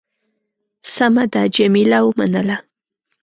[0.93, 1.41] سمه ده.
[1.55, 2.57] جميله ومنله.